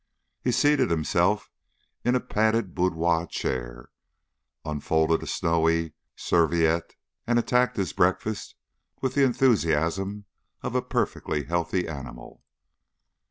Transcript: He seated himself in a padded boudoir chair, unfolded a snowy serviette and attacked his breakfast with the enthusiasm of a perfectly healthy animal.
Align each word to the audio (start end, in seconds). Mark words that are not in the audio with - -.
He 0.43 0.51
seated 0.51 0.89
himself 0.89 1.51
in 2.03 2.15
a 2.15 2.19
padded 2.19 2.73
boudoir 2.73 3.27
chair, 3.27 3.91
unfolded 4.65 5.21
a 5.21 5.27
snowy 5.27 5.93
serviette 6.15 6.95
and 7.27 7.37
attacked 7.37 7.77
his 7.77 7.93
breakfast 7.93 8.55
with 8.99 9.13
the 9.13 9.23
enthusiasm 9.23 10.25
of 10.63 10.73
a 10.73 10.81
perfectly 10.81 11.43
healthy 11.43 11.87
animal. 11.87 12.41